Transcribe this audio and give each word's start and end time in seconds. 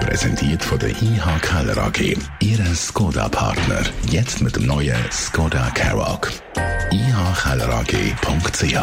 Präsentiert 0.00 0.62
von 0.62 0.78
der 0.78 0.90
IH 0.90 1.38
Keller 1.42 1.76
AG. 1.76 2.16
Ihre 2.40 2.74
Skoda-Partner. 2.74 3.82
Jetzt 4.10 4.40
mit 4.40 4.56
dem 4.56 4.66
neuen 4.66 4.96
Skoda 5.10 5.70
Karoq 5.70 6.32
ihkellerag.ch. 6.90 8.74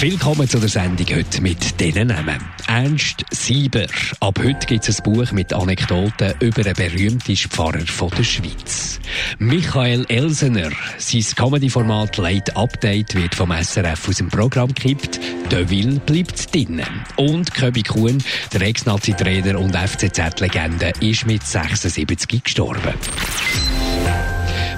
Willkommen 0.00 0.48
zu 0.48 0.58
der 0.58 0.68
Sendung 0.68 1.06
heute 1.14 1.40
mit 1.40 1.80
diesen 1.80 2.08
Namen. 2.08 2.38
Ernst 2.66 3.24
Sieber. 3.30 3.86
Ab 4.20 4.40
heute 4.42 4.66
gibt 4.66 4.88
es 4.88 5.00
ein 5.00 5.12
Buch 5.12 5.30
mit 5.32 5.52
Anekdoten 5.52 6.34
über 6.40 6.62
einen 6.66 6.74
berühmten 6.74 7.36
Pfarrer 7.36 7.86
von 7.86 8.10
der 8.10 8.24
Schweiz. 8.24 8.98
Michael 9.38 10.04
Elsener. 10.08 10.70
Sein 10.98 11.24
Comedy-Format 11.36 12.16
Late 12.16 12.56
Update 12.56 13.14
wird 13.14 13.34
vom 13.34 13.52
SRF 13.52 14.08
aus 14.08 14.16
dem 14.16 14.28
Programm 14.28 14.74
gekippt. 14.74 15.20
Der 15.50 15.70
Will 15.70 16.00
bleibt 16.00 16.52
drinnen. 16.52 17.04
Und 17.16 17.54
Köbi 17.54 17.84
Kuhn, 17.84 18.18
der 18.52 18.62
Ex-Nazi-Trainer 18.62 19.58
und 19.60 19.76
FCZ-Legende, 20.46 20.92
ist 21.00 21.26
mit 21.26 21.42
76 21.44 22.42
gestorben. 22.44 22.94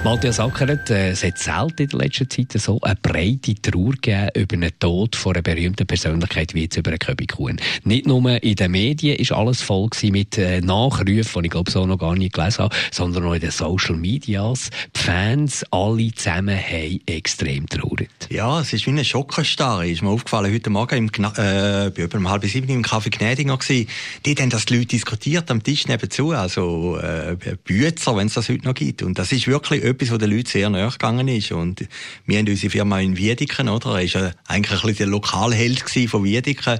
Matthias 0.05 0.39
Ackeret, 0.39 0.89
äh, 0.91 1.09
es 1.09 1.25
hat 1.25 1.37
selten 1.37 1.83
in 1.83 1.89
der 1.89 1.99
letzten 1.99 2.29
Zeit 2.29 2.53
so 2.53 2.79
eine 2.81 2.95
breite 2.95 3.53
Trauer 3.55 3.91
gegeben 3.91 4.29
über 4.33 4.55
den 4.55 4.71
Tod 4.79 5.13
von 5.17 5.33
einer 5.33 5.41
berühmten 5.41 5.85
Persönlichkeit 5.85 6.53
wie 6.53 6.63
jetzt 6.63 6.77
über 6.77 6.91
einen 6.91 6.99
Köbi 6.99 7.27
Kuhn. 7.27 7.59
Nicht 7.83 8.07
nur 8.07 8.41
in 8.41 8.55
den 8.55 8.71
Medien 8.71 9.17
ist 9.17 9.33
alles 9.33 9.61
voll 9.61 9.89
mit 10.03 10.37
äh, 10.37 10.61
Nachrufen, 10.61 11.41
die 11.41 11.47
ich 11.47 11.51
glaube 11.51 11.69
so 11.69 11.85
noch 11.85 11.99
gar 11.99 12.15
nicht 12.15 12.33
gelesen 12.33 12.59
habe, 12.59 12.75
sondern 12.91 13.25
auch 13.25 13.33
in 13.33 13.41
den 13.41 13.51
Social 13.51 13.97
Medias. 13.97 14.69
Die 14.95 14.99
Fans, 15.01 15.65
alle 15.69 16.13
zusammen, 16.13 16.57
haben 16.57 17.01
extrem 17.05 17.67
traurig. 17.67 18.09
Ja, 18.29 18.61
es 18.61 18.71
ist 18.71 18.85
wie 18.85 18.91
eine 18.91 19.03
Schockenstarre. 19.03 19.89
Ist 19.89 20.01
mir 20.01 20.09
aufgefallen, 20.09 20.53
heute 20.53 20.69
Morgen 20.69 20.97
im, 20.97 21.07
äh, 21.07 21.89
bei 21.89 22.03
über 22.03 22.17
um 22.17 22.29
halb 22.29 22.45
sieben 22.45 22.69
im 22.69 22.83
Café 22.83 23.09
Gnädinger 23.09 23.57
gewesen. 23.57 23.89
Die 24.25 24.35
haben 24.35 24.49
das 24.49 24.65
die 24.65 24.77
Leute 24.77 24.87
diskutiert 24.87 25.51
am 25.51 25.61
Tisch 25.61 25.87
nebenzu, 25.89 26.31
also 26.31 26.97
äh, 26.97 27.35
Bützer, 27.65 28.15
wenn 28.15 28.27
es 28.27 28.35
das 28.35 28.47
heute 28.47 28.65
noch 28.65 28.75
gibt. 28.75 29.03
Und 29.03 29.19
das 29.19 29.33
ist 29.33 29.45
wirklich 29.47 29.88
etwas, 29.89 30.11
was 30.11 30.19
den 30.19 30.31
Leuten 30.31 30.47
sehr 30.47 30.69
nahe 30.69 30.89
gegangen 30.89 31.27
ist. 31.27 31.51
Und 31.51 31.87
wir 32.25 32.39
haben 32.39 32.47
unsere 32.47 32.69
Firma 32.69 32.99
in 32.99 33.17
Wiedeken, 33.17 33.69
oder? 33.69 34.01
Er 34.01 34.13
war 34.13 34.33
eigentlich 34.47 34.83
ein 34.83 34.87
bisschen 34.87 34.95
der 34.97 35.07
Lokalheld 35.07 35.83
von 36.09 36.23
Wiedeken. 36.23 36.79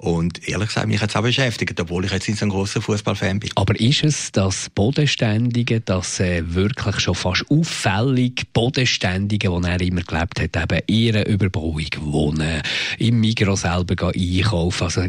Und 0.00 0.48
ehrlich 0.48 0.68
gesagt, 0.68 0.86
mich 0.86 1.00
hat 1.00 1.10
es 1.10 1.16
auch 1.16 1.22
beschäftigt, 1.22 1.78
obwohl 1.80 2.04
ich 2.04 2.12
jetzt 2.12 2.28
nicht 2.28 2.38
so 2.38 2.46
ein 2.46 2.50
grosser 2.50 2.80
Fußballfan 2.80 3.40
bin. 3.40 3.50
Aber 3.56 3.78
ist 3.80 4.04
es 4.04 4.30
das 4.30 4.70
Bodenständige, 4.70 5.80
das 5.80 6.20
äh, 6.20 6.54
wirklich 6.54 7.00
schon 7.00 7.16
fast 7.16 7.44
auffällig 7.50 8.44
Bodenständige, 8.52 9.50
wo 9.50 9.58
er 9.58 9.80
immer 9.80 10.02
gelebt 10.02 10.40
hat, 10.40 10.56
eben 10.56 10.82
ihre 10.86 11.22
Überbauung 11.22 11.88
wohnen, 11.98 12.62
im 12.98 13.18
Migro 13.18 13.56
selber 13.56 14.12
einkaufen, 14.14 14.84
also 14.84 15.02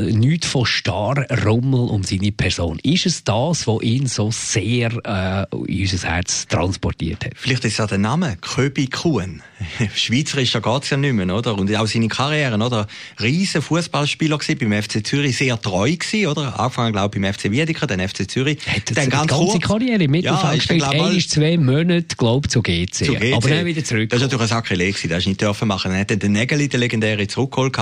nichts 0.00 0.46
von 0.46 0.64
starr 0.64 1.26
Rummel 1.44 1.90
um 1.90 2.02
seine 2.02 2.32
Person. 2.32 2.78
Ist 2.82 3.04
es 3.04 3.22
das, 3.22 3.66
was 3.66 3.82
ihn 3.82 4.06
so 4.06 4.30
sehr 4.30 4.90
äh, 5.04 5.54
in 5.70 5.82
unser 5.82 6.08
Herz 6.08 6.46
transportiert 6.46 7.26
hat? 7.26 7.32
Vielleicht 7.36 7.66
ist 7.66 7.72
es 7.72 7.78
ja 7.78 7.86
der 7.86 7.98
Name, 7.98 8.38
Köbi 8.40 8.86
Kuhn. 8.86 9.42
Schweizerisch, 9.94 10.52
da 10.52 10.60
geht 10.60 10.84
es 10.84 10.88
ja 10.88 10.96
nicht 10.96 11.12
mehr, 11.12 11.28
oder? 11.36 11.58
Und 11.58 11.74
auch 11.76 11.86
seine 11.86 12.08
Karriere, 12.08 12.54
oder? 12.54 12.86
Riesen 13.20 13.60
Fußballspieler 13.60 14.29
Spieler 14.30 14.38
gewesen, 14.38 14.70
beim 14.70 14.82
FC 14.82 15.06
Zürich 15.06 15.36
sehr 15.36 15.60
treu 15.60 15.90
gewesen, 15.90 16.26
oder? 16.26 16.58
Angefangen, 16.58 16.92
glaube 16.92 17.16
ich, 17.16 17.22
beim 17.22 17.32
FC 17.32 17.50
Wiedeker, 17.50 17.86
dann 17.86 18.06
FC 18.06 18.30
Zürich. 18.30 18.58
Hat 18.66 18.96
dann 18.96 19.08
ganz 19.08 19.28
ganze 19.28 19.34
kurz, 19.34 19.60
Karriere 19.60 20.04
im 20.04 20.10
Mittelfeld 20.10 20.42
ja, 20.42 20.54
gespielt, 20.54 20.84
ein, 20.84 21.20
zwei 21.20 21.56
Monate, 21.56 22.16
glaube 22.16 22.46
ich, 22.46 22.50
zu 22.50 22.62
GC. 22.62 22.92
Zu 22.92 23.14
GC. 23.14 23.34
Aber 23.34 23.48
dann 23.48 23.66
wieder 23.66 23.84
zurück. 23.84 24.10
Das 24.10 24.20
war 24.20 24.26
natürlich 24.26 24.42
ein 24.42 24.48
Sakrileg, 24.48 24.94
das 25.02 25.16
hast 25.16 25.24
du 25.24 25.30
nicht 25.30 25.40
dürfen 25.40 25.68
machen. 25.68 25.90
Dann 25.90 26.00
hat 26.00 26.22
den 26.22 26.32
Nägeli, 26.32 26.68
der 26.68 26.80
legendäre, 26.80 27.26
zurückgeholt 27.26 27.76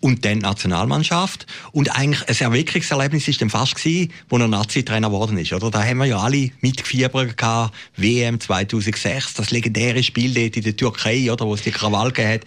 und 0.00 0.24
dann 0.24 0.38
Nationalmannschaft. 0.38 1.46
Und 1.72 1.94
eigentlich 1.96 2.28
ein 2.28 2.36
Erweckungserlebnis 2.36 3.26
war 3.28 3.34
dann 3.38 3.50
fast 3.50 3.74
gewesen, 3.74 4.12
wo 4.28 4.38
er 4.38 4.48
Nazi-Trainer 4.48 5.08
geworden 5.08 5.38
ist, 5.38 5.52
oder? 5.52 5.70
Da 5.70 5.84
haben 5.84 5.98
wir 5.98 6.06
ja 6.06 6.18
alle 6.18 6.50
mitgefiebert 6.60 7.36
gehabt. 7.36 7.74
WM 7.96 8.38
2006, 8.40 9.34
das 9.34 9.50
legendäre 9.50 10.02
Spiel 10.02 10.32
dort 10.34 10.56
in 10.56 10.62
der 10.62 10.76
Türkei, 10.76 11.32
oder? 11.32 11.46
Wo 11.46 11.54
es 11.54 11.62
die 11.62 11.70
Krawall 11.70 12.12
hat. 12.16 12.42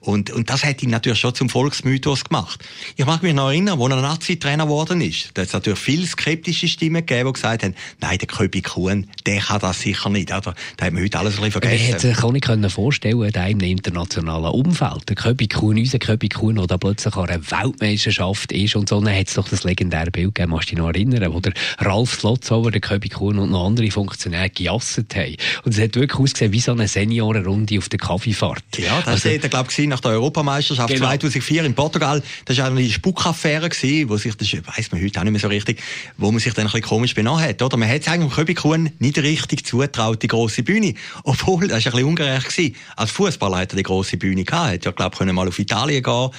Und, 0.00 0.30
und 0.30 0.50
das 0.50 0.64
hat 0.64 0.82
ihn 0.82 0.90
natürlich 0.90 1.20
schon 1.20 1.34
zum 1.34 1.48
Volksmythos 1.48 2.24
gemacht. 2.24 2.64
Ich 2.96 3.06
mag 3.06 3.22
mich 3.22 3.34
noch 3.34 3.48
erinnern, 3.48 3.80
als 3.80 3.90
er 3.90 4.02
Nazi-Trainer 4.02 4.64
geworden 4.64 5.00
ist. 5.00 5.30
Da 5.34 5.42
hat 5.42 5.48
es 5.48 5.54
natürlich 5.54 5.78
viele 5.78 6.06
skeptische 6.06 6.68
Stimmen 6.68 7.06
gegeben, 7.06 7.28
die 7.28 7.32
gesagt 7.34 7.62
haben, 7.62 7.74
nein, 8.00 8.18
der 8.18 8.28
Köbi 8.28 8.62
Kuhn, 8.62 9.08
der 9.26 9.40
kann 9.40 9.60
das 9.60 9.80
sicher 9.80 10.10
nicht. 10.10 10.32
Oder? 10.32 10.54
Da 10.76 10.86
haben 10.86 10.96
wir 10.96 11.04
heute 11.04 11.18
alles 11.18 11.34
ein 11.34 11.36
bisschen 11.36 11.52
vergessen. 11.52 11.74
Ich 11.74 11.88
hätte 11.88 12.08
sich 12.14 12.22
auch 12.22 12.32
nicht 12.32 12.72
vorstellen 12.72 13.20
können, 13.20 13.32
in 13.34 13.40
einem 13.40 13.70
internationalen 13.70 14.52
Umfeld. 14.52 15.08
Der 15.08 15.16
Köbi 15.16 15.48
Kuhn, 15.48 15.78
unser 15.78 15.98
Köbi 15.98 16.28
Kuhn, 16.28 16.54
der 16.54 16.78
plötzlich 16.78 16.95
an 17.04 17.28
einer 17.28 17.50
Weltmeisterschaft 17.50 18.52
ist 18.52 18.76
und 18.76 18.88
so. 18.88 19.00
Dann 19.00 19.14
hat 19.14 19.28
es 19.28 19.34
doch 19.34 19.48
das 19.48 19.64
legendäre 19.64 20.10
Bild 20.10 20.34
gegeben, 20.34 20.50
musst 20.50 20.70
du 20.70 20.74
dich 20.74 20.78
noch 20.78 20.88
erinnern, 20.88 21.32
wo 21.32 21.40
der 21.40 21.52
Ralf 21.78 22.14
Slotzauer, 22.14 22.70
der 22.70 22.80
Köbi 22.80 23.08
Kuhn 23.08 23.38
und 23.38 23.50
noch 23.50 23.66
andere 23.66 23.90
Funktionäre 23.90 24.50
gejasset 24.50 25.14
haben. 25.14 25.36
Und 25.64 25.74
es 25.74 25.80
hat 25.80 25.94
wirklich 25.96 26.18
ausgesehen 26.18 26.52
wie 26.52 26.60
so 26.60 26.72
eine 26.72 26.88
Seniorenrunde 26.88 27.78
auf 27.78 27.88
der 27.88 27.98
Kaffeefahrt. 27.98 28.64
Ja, 28.78 29.02
das 29.04 29.24
also, 29.24 29.42
war, 29.42 29.48
glaube 29.48 29.70
ich, 29.76 29.86
nach 29.86 30.00
der 30.00 30.12
Europameisterschaft 30.12 30.88
genau. 30.88 31.06
2004 31.06 31.64
in 31.64 31.74
Portugal. 31.74 32.22
Das 32.44 32.58
war 32.58 32.66
eine 32.66 32.88
Spuckaffäre 32.88 33.68
wo 34.08 34.16
sich, 34.16 34.34
das 34.36 34.52
weiss 34.52 34.92
man 34.92 35.02
heute 35.02 35.18
auch 35.18 35.24
nicht 35.24 35.32
mehr 35.32 35.40
so 35.40 35.48
richtig, 35.48 35.82
wo 36.16 36.30
man 36.30 36.40
sich 36.40 36.54
dann 36.54 36.66
ein 36.66 36.72
bisschen 36.72 36.88
komisch 36.88 37.14
benommen 37.14 37.42
hat, 37.42 37.62
oder? 37.62 37.76
Man 37.76 37.88
hat 37.88 38.02
es 38.02 38.08
eigentlich 38.08 38.32
Köbi 38.32 38.54
Kuhn 38.54 38.90
nicht 38.98 39.18
richtig 39.18 39.66
zutraut, 39.66 40.22
die 40.22 40.28
grosse 40.28 40.62
Bühne. 40.62 40.94
Obwohl, 41.24 41.68
das 41.68 41.84
war 41.84 41.92
ein 41.92 41.96
bisschen 41.96 42.08
ungerecht 42.08 42.48
gewesen. 42.48 42.76
Als 42.96 43.10
Fußballer 43.10 43.58
hat 43.58 43.72
er 43.72 43.76
die 43.76 43.82
grosse 43.82 44.16
Bühne 44.16 44.44
gehabt. 44.44 44.72
Hat 44.72 44.84
ja, 44.84 44.90
glaube 44.90 45.16
ich, 45.18 45.32
mal 45.32 45.48
auf 45.48 45.58
Italien 45.58 46.02
gehen, 46.02 46.30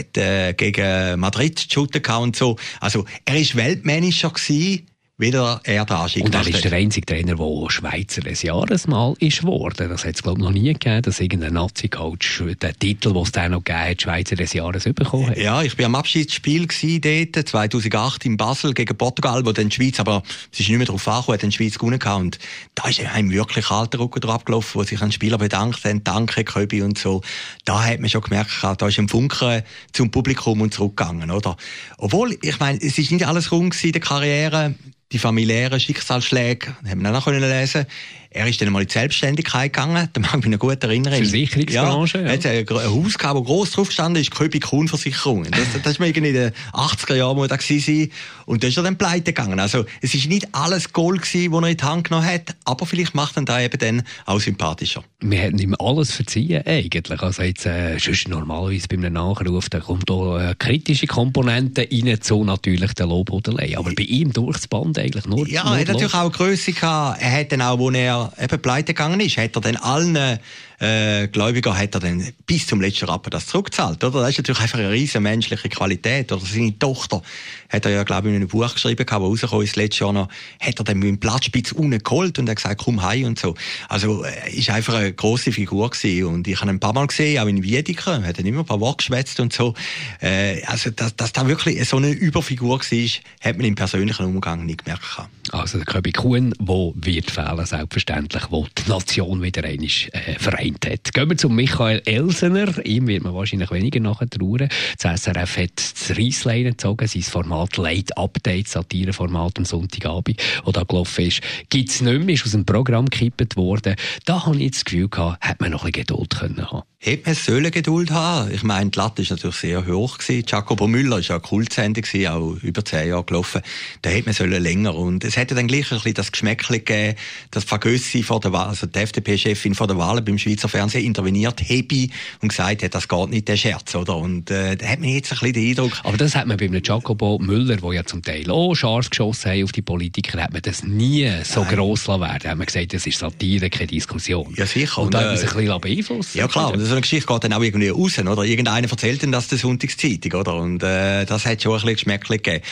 hat, 0.00 0.16
äh, 0.16 0.52
gegen 0.54 1.20
Madrid 1.20 1.66
shooten 1.72 2.02
und 2.16 2.36
so. 2.36 2.56
Also, 2.80 3.04
er 3.24 3.36
ist 3.36 3.56
Weltmanager 3.56 4.30
gewesen, 4.30 4.86
wieder 5.20 5.60
er 5.64 5.84
da 5.84 6.04
Und 6.04 6.34
er 6.34 6.46
ist 6.46 6.64
der 6.64 6.72
einzige 6.72 7.06
Trainer, 7.06 7.36
der 7.36 7.70
Schweizer 7.70 8.22
des 8.22 8.42
Jahres 8.42 8.86
mal 8.86 9.14
ist 9.18 9.40
geworden. 9.40 9.88
Das 9.88 10.04
hat 10.04 10.14
es, 10.14 10.22
glaube 10.22 10.40
ich, 10.40 10.44
noch 10.44 10.52
nie 10.52 10.72
gegeben, 10.72 11.02
dass 11.02 11.20
irgendein 11.20 11.52
Nazi-Coach 11.52 12.42
den 12.60 12.78
Titel, 12.78 13.12
den 13.12 13.22
es 13.22 13.32
dann 13.32 13.52
noch 13.52 13.62
gegeben 13.62 13.90
hat, 13.90 14.02
Schweizer 14.02 14.36
des 14.36 14.52
Jahres 14.54 14.84
bekommen 14.84 15.30
hat. 15.30 15.36
Ja, 15.36 15.62
ich 15.62 15.78
war 15.78 15.86
am 15.86 15.94
Abschiedsspiel 15.94 16.66
dort, 16.66 17.48
2008 17.48 18.24
in 18.24 18.36
Basel 18.36 18.72
gegen 18.72 18.96
Portugal, 18.96 19.44
wo 19.44 19.52
dann 19.52 19.68
die 19.68 19.76
Schweiz, 19.76 20.00
aber 20.00 20.22
es 20.52 20.60
ist 20.60 20.68
nicht 20.68 20.78
mehr 20.78 20.86
darauf 20.86 21.06
angekommen, 21.06 21.34
hat 21.34 21.42
die 21.42 21.52
Schweiz 21.52 21.78
gewonnen 21.78 22.00
und 22.00 22.38
da 22.74 22.88
ist 22.88 23.00
einem 23.00 23.30
wirklich 23.30 23.66
kalter 23.66 23.98
Rücken 23.98 24.20
drauf 24.20 24.44
gelaufen, 24.44 24.70
wo 24.74 24.84
sich 24.84 25.02
ein 25.02 25.12
Spieler 25.12 25.38
bedankt 25.38 25.84
haben, 25.84 26.02
danke 26.02 26.44
Köbi 26.44 26.82
und 26.82 26.98
so. 26.98 27.20
Da 27.64 27.84
hat 27.84 28.00
man 28.00 28.08
schon 28.08 28.22
gemerkt, 28.22 28.52
da 28.62 28.86
ist 28.86 28.98
ein 28.98 29.08
Funken 29.08 29.62
zum 29.92 30.10
Publikum 30.10 30.60
und 30.60 30.72
zurückgegangen, 30.72 31.30
oder? 31.30 31.56
Obwohl, 31.98 32.38
ich 32.40 32.58
meine, 32.58 32.78
es 32.78 32.96
ist 32.96 33.10
nicht 33.10 33.26
alles 33.26 33.52
rund 33.52 33.82
in 33.84 33.92
der 33.92 34.00
Karriere 34.00 34.74
die 35.12 35.18
familiären 35.18 35.80
Schicksalsschläge, 35.80 36.74
haben 36.88 37.02
wir 37.02 37.10
auch 37.10 37.26
noch 37.26 37.32
lesen 37.32 37.86
er 38.32 38.46
ist 38.46 38.60
dann 38.60 38.70
mal 38.70 38.82
in 38.82 38.86
die 38.86 38.92
Selbstständigkeit 38.92 39.72
gegangen, 39.72 40.08
da 40.12 40.20
mag 40.20 40.36
ich 40.36 40.44
mich 40.44 40.52
noch 40.52 40.58
gut 40.60 40.82
erinnern. 40.84 41.12
Versicherungsbranche, 41.12 42.18
ja. 42.18 42.24
ja. 42.24 42.30
Er 42.30 42.60
hat 42.60 42.70
ein 42.70 42.90
Haus 42.90 43.18
gehabt, 43.18 43.34
wo 43.34 43.42
gross 43.42 43.72
drauf 43.72 43.88
gestanden 43.88 44.22
ist, 44.22 44.30
Köbi 44.30 44.60
Kuhn 44.60 44.86
Versicherungen. 44.86 45.50
Das, 45.50 45.82
das 45.82 45.92
ist 45.94 45.98
mir 45.98 46.06
irgendwie 46.06 46.28
in 46.28 46.34
den 46.34 46.52
80er 46.72 47.16
Jahren, 47.16 47.36
wo 47.36 47.42
er 47.42 47.48
da 47.48 47.56
war. 47.56 48.06
Und 48.46 48.62
da 48.62 48.68
ist 48.68 48.76
er 48.76 48.82
dann 48.84 48.96
pleite 48.96 49.32
gegangen. 49.32 49.58
Also, 49.58 49.84
es 50.00 50.14
ist 50.14 50.28
nicht 50.28 50.48
alles 50.52 50.92
Gold 50.92 51.22
gewesen, 51.22 51.52
was 51.52 51.62
er 51.62 51.68
in 51.70 51.76
die 51.76 51.84
Hand 51.84 52.04
genommen 52.08 52.26
hat, 52.26 52.54
aber 52.64 52.86
vielleicht 52.86 53.14
macht 53.14 53.36
er 53.36 53.42
da 53.44 53.60
eben 53.60 53.78
dann 53.78 54.02
auch 54.26 54.40
sympathischer. 54.40 55.02
Wir 55.20 55.38
hätten 55.38 55.58
ihm 55.58 55.74
alles 55.78 56.12
verziehen, 56.12 56.62
eigentlich. 56.64 57.20
Also 57.22 57.42
jetzt, 57.42 57.66
äh, 57.66 57.98
sonst 57.98 58.28
normalerweise 58.28 58.86
bei 58.88 58.96
einem 58.96 59.12
Nachruf, 59.12 59.68
da 59.68 59.80
kommt 59.80 60.08
da 60.08 60.50
äh, 60.50 60.54
kritische 60.56 61.06
Komponenten 61.06 61.86
rein, 61.90 62.18
so 62.22 62.44
natürlich 62.44 62.92
der 62.94 63.06
Lobhudelei. 63.06 63.76
Aber 63.76 63.92
bei 63.92 64.04
ihm 64.04 64.32
durchs 64.32 64.68
Band 64.68 64.98
eigentlich 64.98 65.26
nur 65.26 65.48
Ja, 65.48 65.64
er 65.74 65.80
hat 65.80 65.88
natürlich 65.88 66.14
auch 66.14 66.30
Größe 66.30 66.72
gehabt. 66.72 67.20
Er 67.20 67.32
hat 67.32 67.52
dann 67.52 67.62
auch, 67.62 67.78
wo 67.78 67.90
er 67.90 68.19
eben 68.38 68.62
pleite 68.62 68.94
gegangen 68.94 69.20
ist, 69.20 69.36
hat 69.36 69.56
er 69.56 69.60
dann 69.60 69.76
allen 69.76 70.38
äh, 70.80 71.28
Gläubiger 71.28 71.76
hat 71.76 71.94
er 71.94 72.00
dann 72.00 72.26
bis 72.46 72.66
zum 72.66 72.80
letzten 72.80 73.04
Rappen 73.04 73.30
das 73.30 73.46
zurückgezahlt, 73.46 74.02
oder? 74.02 74.20
Das 74.20 74.30
ist 74.30 74.38
natürlich 74.38 74.60
einfach 74.62 74.78
eine 74.78 74.90
riesen 74.90 75.22
menschliche 75.22 75.68
Qualität. 75.68 76.32
Oder 76.32 76.42
seine 76.44 76.78
Tochter 76.78 77.22
hat 77.68 77.84
er 77.84 77.90
ja, 77.90 78.02
glaube 78.02 78.28
ich, 78.28 78.34
in 78.34 78.40
einem 78.40 78.48
Buch 78.48 78.72
geschrieben, 78.72 79.04
das 79.06 79.20
rausgekommen 79.20 79.64
ist 79.64 79.76
letztes 79.76 80.00
Jahr 80.00 80.14
noch, 80.14 80.28
hat 80.58 80.78
er 80.78 80.84
dann 80.84 80.98
mit 80.98 81.08
dem 81.08 81.20
Platzspitz 81.20 81.72
unten 81.72 82.02
geholt 82.02 82.38
und 82.38 82.48
hat 82.48 82.56
gesagt, 82.56 82.80
komm 82.82 83.02
heim 83.02 83.26
und 83.26 83.38
so. 83.38 83.54
Also, 83.90 84.24
äh, 84.24 84.54
ist 84.54 84.70
einfach 84.70 84.94
eine 84.94 85.12
grosse 85.12 85.52
Figur 85.52 85.90
gewesen. 85.90 86.24
Und 86.24 86.48
ich 86.48 86.58
habe 86.58 86.70
ihn 86.70 86.76
ein 86.76 86.80
paar 86.80 86.94
Mal 86.94 87.06
gesehen, 87.06 87.38
auch 87.40 87.46
in 87.46 87.62
Wiedeke, 87.62 88.22
hat 88.22 88.38
dann 88.38 88.46
immer 88.46 88.60
ein 88.60 88.66
paar 88.66 88.80
Worte 88.80 88.98
geschwätzt 88.98 89.38
und 89.38 89.52
so. 89.52 89.74
Äh, 90.22 90.62
also, 90.64 90.88
dass, 90.90 91.14
dass 91.14 91.32
da 91.34 91.46
wirklich 91.46 91.86
so 91.86 91.98
eine 91.98 92.10
Überfigur 92.10 92.80
war, 92.80 93.08
hat 93.42 93.56
man 93.58 93.66
im 93.66 93.74
persönlichen 93.74 94.24
Umgang 94.24 94.64
nicht 94.64 94.86
gemerkt. 94.86 95.04
Also, 95.52 95.76
der 95.76 95.84
Köbi 95.84 96.12
Kuhn, 96.12 96.54
wo 96.58 96.94
wird 96.96 97.30
fehlen, 97.30 97.66
selbstverständlich, 97.66 98.44
wo 98.48 98.66
die 98.78 98.88
Nation 98.88 99.42
wieder 99.42 99.64
einmal 99.64 99.86
äh, 100.12 100.38
vereint 100.38 100.69
gemeint 100.70 100.86
hat. 100.86 101.12
Gehen 101.12 101.30
wir 101.30 101.36
zu 101.36 101.48
Michael 101.48 102.02
Elsener. 102.04 102.84
Ihm 102.84 103.06
wird 103.06 103.24
man 103.24 103.34
wahrscheinlich 103.34 103.70
weniger 103.70 104.00
nachher 104.00 104.28
trauern. 104.28 104.68
Das 104.98 105.22
SRF 105.22 105.56
hat 105.56 105.72
das 105.76 106.16
Reisslein 106.16 106.64
gezogen, 106.64 107.06
sein 107.06 107.22
Format 107.22 107.76
Late 107.76 108.16
Update, 108.16 108.68
Satireformat 108.68 109.58
am 109.58 109.64
Sonntagabend, 109.64 110.40
das 110.64 110.72
da 110.72 110.82
gelaufen 110.84 111.26
ist. 111.26 111.40
Gibt 111.68 111.90
es 111.90 112.00
nicht 112.00 112.24
mehr, 112.24 112.34
ist 112.34 112.44
aus 112.44 112.52
dem 112.52 112.64
Programm 112.64 113.06
gekippt 113.06 113.56
worden. 113.56 113.96
Da 114.24 114.46
habe 114.46 114.56
ich 114.56 114.72
das 114.72 114.84
Gefühl 114.84 115.08
gehabt, 115.08 115.44
hätte 115.44 115.56
man 115.60 115.70
noch 115.72 115.84
ein 115.84 115.92
bisschen 115.92 116.06
Geduld 116.06 116.30
können 116.30 116.66
haben 116.70 116.82
Hätte 117.02 117.30
man 117.30 117.34
sollen 117.34 117.70
Geduld 117.70 118.10
haben. 118.10 118.52
Ich 118.52 118.62
meine, 118.62 118.90
die 118.90 118.98
Latte 118.98 119.22
ist 119.22 119.30
natürlich 119.30 119.56
sehr 119.56 119.86
hoch 119.86 120.18
gewesen. 120.18 120.44
Jacobo 120.46 120.86
Müller 120.86 121.20
ist 121.20 121.28
ja 121.28 121.36
eine 121.36 121.40
Kultsendung 121.40 122.02
gewesen, 122.02 122.26
auch 122.26 122.56
über 122.62 122.84
zehn 122.84 123.08
Jahre 123.08 123.24
gelaufen. 123.24 123.62
Da 124.02 124.10
hätte 124.10 124.26
man 124.26 124.34
sollen 124.34 124.62
länger. 124.62 124.94
Und 124.94 125.24
es 125.24 125.38
hätte 125.38 125.54
dann 125.54 125.66
gleich 125.66 125.90
ein 125.90 125.96
bisschen 125.96 126.12
das 126.12 126.30
Geschmäckchen 126.30 126.84
gegeben, 126.84 127.16
dass 127.52 127.64
Fagössi 127.64 128.22
vor 128.22 128.40
der 128.40 128.52
Wahl, 128.52 128.68
also 128.68 128.86
die 128.86 128.98
FDP-Chefin 128.98 129.74
vor 129.74 129.86
der 129.86 129.96
Wahl 129.96 130.20
beim 130.20 130.36
Schweizer 130.36 130.68
Fernsehen 130.68 131.06
interveniert 131.06 131.66
hätte 131.66 132.08
und 132.42 132.50
gesagt 132.50 132.82
hat, 132.82 132.94
das 132.94 133.08
geht 133.08 133.30
nicht, 133.30 133.48
der 133.48 133.56
Scherz, 133.56 133.94
oder? 133.94 134.18
Und, 134.18 134.50
äh, 134.50 134.76
da 134.76 134.86
hat 134.86 135.00
man 135.00 135.08
jetzt 135.08 135.32
ein 135.32 135.38
bisschen 135.38 135.54
den 135.54 135.70
Eindruck. 135.70 135.92
Aber 136.04 136.18
das 136.18 136.34
hat 136.34 136.48
man 136.48 136.58
bei 136.58 136.66
einem 136.66 136.82
Jacobo 136.84 137.38
Müller, 137.38 137.76
der 137.76 137.92
ja 137.94 138.04
zum 138.04 138.22
Teil 138.22 138.50
auch 138.50 138.74
scharf 138.74 139.08
geschossen 139.08 139.52
hat 139.52 139.64
auf 139.64 139.72
die 139.72 139.80
Politiker, 139.80 140.42
hat 140.42 140.52
man 140.52 140.60
das 140.60 140.84
nie 140.84 141.30
so 141.44 141.62
Nein. 141.62 141.76
gross 141.76 142.06
lassen 142.06 142.20
werden. 142.20 142.40
Da 142.42 142.50
hat 142.50 142.58
man 142.58 142.66
gesagt, 142.66 142.92
das 142.92 143.06
ist 143.06 143.20
Satire, 143.20 143.70
keine 143.70 143.86
Diskussion. 143.86 144.52
Ja, 144.58 144.66
sicher. 144.66 145.00
Und, 145.00 145.14
da 145.14 145.20
hat 145.20 145.26
man 145.28 145.36
sich 145.38 145.50
ein 145.50 145.56
bisschen 145.56 145.80
beeinflussen 145.80 146.38
Ja, 146.38 146.46
klar 146.46 146.89
so 146.90 146.94
eine 146.94 147.00
Geschichte 147.00 147.32
geht 147.32 147.44
dann 147.44 147.52
auch 147.52 147.62
irgendwie 147.62 147.88
raus, 147.88 148.18
oder? 148.18 148.42
Irgendeiner 148.42 148.90
erzählt 148.90 149.22
dann 149.22 149.32
das 149.32 149.48
der 149.48 149.58
Sonntagszeitung, 149.58 150.38
oder? 150.38 150.54
Und 150.56 150.82
äh, 150.82 151.24
das 151.24 151.46
hat 151.46 151.62
schon 151.62 151.72
ein 151.72 151.76
bisschen 151.76 151.94
Geschmäckchen 151.94 152.36
gegeben. 152.36 152.64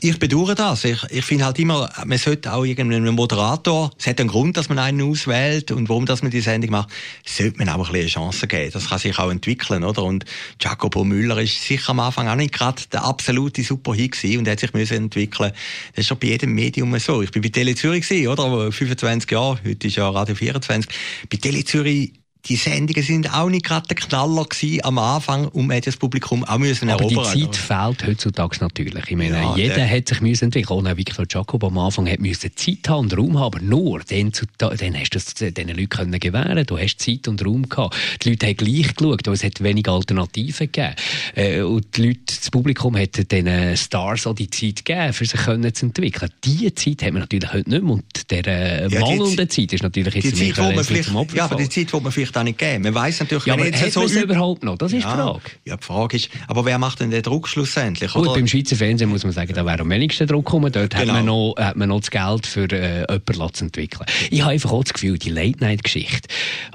Ich 0.00 0.18
bedauere 0.18 0.54
das. 0.54 0.84
Ich, 0.84 1.02
ich 1.10 1.24
finde 1.24 1.46
halt 1.46 1.58
immer, 1.58 1.90
man 2.04 2.18
sollte 2.18 2.52
auch 2.52 2.64
irgendeinen 2.64 3.14
Moderator, 3.14 3.90
es 3.98 4.06
hat 4.06 4.20
einen 4.20 4.28
Grund, 4.28 4.56
dass 4.56 4.68
man 4.68 4.78
einen 4.78 5.02
auswählt 5.02 5.70
und 5.70 5.88
warum 5.88 6.04
dass 6.04 6.22
man 6.22 6.30
die 6.30 6.40
Sendung 6.40 6.70
macht, 6.70 6.90
sollte 7.24 7.58
man 7.58 7.68
auch 7.68 7.74
ein 7.74 7.80
bisschen 7.80 8.00
eine 8.00 8.08
Chance 8.08 8.46
geben. 8.46 8.70
Das 8.72 8.88
kann 8.88 8.98
sich 8.98 9.18
auch 9.18 9.30
entwickeln, 9.30 9.84
oder? 9.84 10.02
Und 10.02 10.24
Jacopo 10.60 11.04
Müller 11.04 11.38
ist 11.38 11.62
sicher 11.62 11.90
am 11.90 12.00
Anfang 12.00 12.28
auch 12.28 12.34
nicht 12.34 12.52
gerade 12.52 12.82
der 12.92 13.04
absolute 13.04 13.62
Superhit 13.62 14.12
gewesen 14.12 14.40
und 14.40 14.48
hat 14.48 14.60
sich 14.60 14.72
müssen 14.74 14.96
entwickeln. 14.96 15.52
Das 15.94 16.02
ist 16.02 16.08
schon 16.08 16.18
bei 16.18 16.28
jedem 16.28 16.54
Medium 16.54 16.98
so. 16.98 17.22
Ich 17.22 17.30
bin 17.30 17.42
bei 17.42 17.48
Tele 17.48 17.74
Zürich 17.74 18.06
gewesen, 18.06 18.28
oder? 18.28 18.72
25 18.72 19.30
Jahre, 19.30 19.58
heute 19.64 19.86
ist 19.86 19.96
ja 19.96 20.08
Radio 20.08 20.34
24. 20.34 20.90
Bei 21.30 21.36
Tele 21.38 21.64
Zürich 21.64 22.12
die 22.48 22.56
Sendungen 22.56 23.02
sind 23.02 23.32
auch 23.32 23.48
nicht 23.48 23.64
gerade 23.64 23.88
der 23.88 23.96
Knaller 23.96 24.44
gewesen 24.44 24.84
am 24.84 24.98
Anfang 24.98 25.48
und 25.48 25.66
man 25.66 25.78
hat 25.78 25.86
das 25.86 25.96
Publikum 25.96 26.44
auch 26.44 26.58
müssen 26.58 26.88
Aber 26.90 27.04
erobern. 27.04 27.32
die 27.34 27.50
Zeit 27.50 27.56
fehlt 27.56 28.06
heutzutage 28.06 28.58
natürlich. 28.60 29.04
Ich 29.08 29.16
meine, 29.16 29.36
ja, 29.36 29.56
jeder 29.56 29.74
der... 29.76 29.90
hat 29.90 30.08
sich 30.08 30.20
müssen 30.20 30.46
entwickeln. 30.46 30.86
Auch 30.86 30.96
Victor 30.96 31.26
Jacob 31.28 31.64
am 31.64 31.78
Anfang 31.78 32.08
hat 32.08 32.20
müssen 32.20 32.50
Zeit 32.54 32.88
haben 32.88 33.00
und 33.00 33.16
Raum 33.16 33.38
haben, 33.38 33.56
aber 33.56 33.60
nur 33.60 34.00
dann, 34.08 34.32
zu, 34.32 34.46
dann 34.58 34.94
hast 34.94 35.10
du 35.10 35.18
es 35.18 35.34
diesen 35.34 35.68
Leuten 35.68 35.88
können 35.88 36.20
gewähren. 36.20 36.64
Du 36.66 36.78
hast 36.78 37.00
Zeit 37.00 37.26
und 37.28 37.44
Raum 37.44 37.68
gehabt. 37.68 37.96
Die 38.22 38.30
Leute 38.30 38.46
haben 38.46 38.56
gleich 38.56 38.94
geschaut, 38.94 39.26
es 39.26 39.44
hat 39.44 39.62
wenig 39.62 39.88
Alternativen 39.88 40.70
gegeben. 40.70 40.94
Äh, 41.34 41.62
und 41.62 41.96
die 41.96 42.06
Leute, 42.06 42.20
das 42.26 42.50
Publikum 42.50 42.96
hat 42.96 43.30
den 43.32 43.76
Stars 43.76 44.26
auch 44.26 44.34
die 44.34 44.50
Zeit 44.50 44.84
gegeben, 44.84 45.12
für 45.12 45.24
sich 45.24 45.40
können 45.40 45.74
zu 45.74 45.86
entwickeln. 45.86 46.30
Diese 46.44 46.74
Zeit 46.74 47.02
hat 47.02 47.12
man 47.12 47.22
natürlich 47.22 47.52
heute 47.52 47.70
nicht 47.70 47.82
mehr. 47.82 47.92
Und 47.92 48.30
der 48.30 48.88
ja, 48.88 49.00
mangelnde 49.00 49.48
Zeit 49.48 49.72
ist 49.72 49.82
natürlich 49.82 50.14
jetzt 50.14 50.38
die 50.38 50.52
Zeit, 50.52 50.58
wo 50.58 50.72
man 50.72 50.84
vielleicht, 50.84 51.34
Ja, 51.34 51.48
die 51.48 51.68
Zeit, 51.68 51.92
wo 51.92 52.00
man 52.00 52.12
vielleicht 52.12 52.35
da 52.36 52.44
nicht 52.44 52.58
geben. 52.58 52.84
Man 52.84 52.94
weiß 52.94 53.20
natürlich, 53.20 53.46
ja, 53.46 53.54
aber 53.54 53.66
jetzt 53.66 53.92
so 53.92 54.04
überhaupt 54.04 54.62
noch? 54.62 54.76
Das 54.76 54.92
ist 54.92 55.02
ja, 55.02 55.10
die 55.10 55.16
Frage. 55.16 55.50
Ja, 55.64 55.76
die 55.76 55.84
Frage 55.84 56.16
ist, 56.16 56.30
aber 56.48 56.64
wer 56.64 56.78
macht 56.78 57.00
denn 57.00 57.10
den 57.10 57.22
Druck 57.22 57.48
schlussendlich? 57.48 58.12
Gut, 58.12 58.34
beim 58.34 58.46
Schweizer 58.46 58.76
Fernsehen 58.76 59.10
muss 59.10 59.24
man 59.24 59.32
sagen, 59.32 59.52
da 59.54 59.64
wäre 59.64 59.80
am 59.80 59.90
wenigsten 59.90 60.26
Druck 60.26 60.44
gekommen. 60.44 60.72
Dort 60.72 60.90
genau. 60.90 61.00
hat, 61.00 61.12
man 61.12 61.24
noch, 61.24 61.54
hat 61.58 61.76
man 61.76 61.88
noch 61.88 62.00
das 62.00 62.10
Geld 62.10 62.46
für 62.46 62.70
äh, 62.70 63.06
jemanden 63.10 63.54
zu 63.54 63.64
entwickeln. 63.64 64.06
Ich 64.30 64.42
habe 64.42 64.52
einfach 64.52 64.72
auch 64.72 64.84
das 64.84 64.92
Gefühl, 64.92 65.18
die 65.18 65.30
Late-Night-Geschichte, 65.30 66.28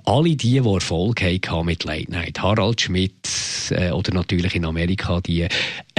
alle 0.05 0.35
die, 0.35 0.51
die 0.51 0.57
Erfolg 0.57 1.21
hatten 1.21 1.65
mit 1.65 1.83
Late-Night, 1.83 2.41
Harald 2.41 2.81
Schmidt 2.81 3.13
äh, 3.69 3.91
oder 3.91 4.13
natürlich 4.13 4.55
in 4.55 4.65
Amerika 4.65 5.21
die, 5.21 5.47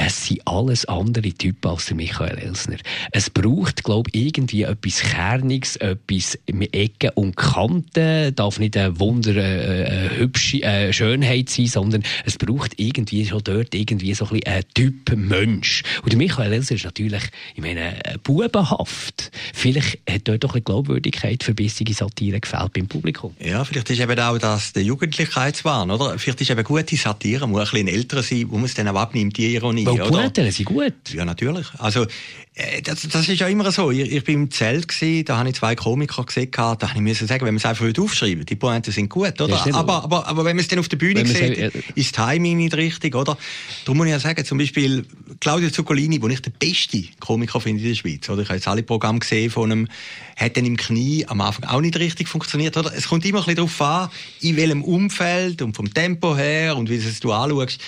es 0.04 0.26
sind 0.26 0.40
alles 0.46 0.84
andere 0.86 1.30
Typen 1.32 1.70
als 1.70 1.86
der 1.86 1.96
Michael 1.96 2.36
Elsner. 2.38 2.76
Es 3.12 3.30
braucht, 3.30 3.84
glaube 3.84 4.10
ich, 4.12 4.26
irgendwie 4.26 4.62
etwas 4.62 5.00
Kerniges, 5.00 5.76
etwas 5.76 6.36
mit 6.50 6.74
Ecken 6.74 7.10
und 7.14 7.36
Kanten, 7.36 8.34
darf 8.34 8.58
nicht 8.58 8.76
ein 8.76 8.98
Wunder, 8.98 9.36
äh, 9.36 10.06
äh, 10.06 10.18
hübsche 10.18 10.62
äh, 10.62 10.92
Schönheit 10.92 11.50
sein, 11.50 11.66
sondern 11.66 12.02
es 12.24 12.36
braucht 12.36 12.80
irgendwie 12.80 13.24
schon 13.24 13.44
dort 13.44 13.74
irgendwie 13.74 14.14
so 14.14 14.24
ein 14.24 14.40
bisschen 14.40 14.54
ein 14.54 14.64
Typ 14.74 15.16
Mensch. 15.16 15.82
Und 16.02 16.12
der 16.12 16.18
Michael 16.18 16.52
Elsner 16.52 16.76
ist 16.76 16.84
natürlich, 16.84 17.22
ich 17.54 17.62
meine, 17.62 17.94
bubenhaft. 18.24 19.30
Vielleicht 19.54 20.00
hat 20.10 20.22
dort 20.26 20.42
doch 20.42 20.54
eine 20.54 20.62
Glaubwürdigkeit 20.62 21.44
für 21.44 21.54
bissige 21.54 21.94
Satire 21.94 22.40
gefällt 22.40 22.72
beim 22.72 22.88
Publikum. 22.88 23.36
Ja, 23.38 23.64
vielleicht 23.64 23.90
ist 23.90 24.00
eben 24.00 24.18
auch 24.18 24.38
das 24.38 24.72
der 24.72 24.82
Jugendlichkeitswahn, 24.82 25.90
oder? 25.92 26.18
Vielleicht 26.18 26.40
ist 26.40 26.50
eben 26.50 26.64
gute 26.64 26.96
Satire, 26.96 27.46
muss 27.46 27.60
ein 27.60 27.84
bisschen 27.84 27.88
älter 27.88 28.22
sein, 28.22 28.46
wo 28.48 28.56
man 28.56 28.64
es 28.64 28.74
dann 28.74 28.88
auch 28.88 28.96
abnimmt, 28.96 29.36
die 29.36 29.54
Ironie. 29.54 29.91
Weil 29.98 30.08
oder? 30.08 30.22
Gute, 30.24 30.52
sind 30.52 30.64
gut. 30.66 30.94
Ja, 31.12 31.24
natürlich. 31.24 31.66
Also, 31.78 32.06
äh, 32.54 32.82
das, 32.82 33.08
das 33.08 33.28
ist 33.28 33.40
ja 33.40 33.48
immer 33.48 33.70
so. 33.72 33.90
Ich, 33.90 34.12
ich 34.12 34.24
bin 34.24 34.34
im 34.34 34.50
Zelt 34.50 34.88
gewesen, 34.88 35.24
da 35.24 35.38
habe 35.38 35.48
ich 35.48 35.54
zwei 35.54 35.74
Komiker 35.74 36.24
gesehen, 36.24 36.50
da 36.50 36.76
habe 36.80 36.92
ich 36.94 37.00
müssen 37.00 37.26
sagen, 37.26 37.46
wenn 37.46 37.54
man 37.54 37.56
es 37.56 37.64
einfach 37.64 37.86
aufschreiben 37.98 38.44
die 38.44 38.56
Pointen 38.56 38.92
sind 38.92 39.08
gut, 39.08 39.40
oder? 39.40 39.62
Ja, 39.66 39.74
aber, 39.74 40.04
aber, 40.04 40.26
aber 40.26 40.44
wenn 40.44 40.56
man 40.56 40.62
es 40.62 40.68
dann 40.68 40.78
auf 40.78 40.88
der 40.88 40.98
Bühne 40.98 41.24
sieht, 41.24 41.58
äh, 41.58 41.70
ist 41.94 42.16
das 42.16 42.26
Timing 42.26 42.58
nicht 42.58 42.74
richtig, 42.76 43.14
oder? 43.14 43.38
Darum 43.84 43.98
muss 43.98 44.06
ich 44.06 44.12
ja 44.12 44.20
sagen, 44.20 44.44
zum 44.44 44.58
Beispiel 44.58 45.06
Claudio 45.40 45.70
Zuccolini, 45.70 46.18
den 46.18 46.30
ich 46.30 46.42
der 46.42 46.50
beste 46.50 47.04
Komiker 47.20 47.60
finde 47.60 47.82
in 47.82 47.88
der 47.88 47.94
Schweiz, 47.94 48.28
oder? 48.28 48.42
Ich 48.42 48.48
habe 48.48 48.56
jetzt 48.56 48.68
alle 48.68 48.82
Programme 48.82 49.20
gesehen 49.20 49.50
von 49.50 49.72
einem, 49.72 49.88
hat 50.36 50.56
dann 50.56 50.66
im 50.66 50.76
Knie 50.76 51.24
am 51.26 51.40
Anfang 51.40 51.64
auch 51.70 51.80
nicht 51.80 51.98
richtig 51.98 52.28
funktioniert, 52.28 52.76
oder? 52.76 52.92
Es 52.94 53.08
kommt 53.08 53.24
immer 53.24 53.38
ein 53.38 53.44
bisschen 53.44 53.56
darauf 53.56 53.80
an, 53.80 54.10
in 54.40 54.56
welchem 54.56 54.84
Umfeld 54.84 55.62
und 55.62 55.74
vom 55.74 55.92
Tempo 55.92 56.36
her 56.36 56.76
und 56.76 56.90
wie 56.90 56.98
du 56.98 57.32
anschaust. 57.32 57.80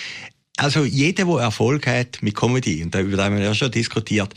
Also 0.56 0.84
jeder, 0.84 1.24
der 1.24 1.34
Erfolg 1.40 1.86
hat 1.88 2.18
mit 2.22 2.36
Comedy, 2.36 2.82
und 2.84 2.94
darüber 2.94 3.24
haben 3.24 3.36
wir 3.36 3.44
ja 3.44 3.54
schon 3.54 3.72
diskutiert, 3.72 4.34